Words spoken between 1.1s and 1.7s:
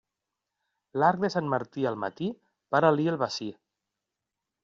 de Sant